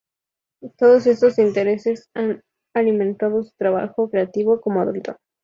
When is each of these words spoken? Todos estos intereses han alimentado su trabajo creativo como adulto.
Todos 0.79 1.05
estos 1.05 1.37
intereses 1.37 2.09
han 2.15 2.41
alimentado 2.73 3.43
su 3.43 3.51
trabajo 3.55 4.09
creativo 4.09 4.59
como 4.59 4.81
adulto. 4.81 5.17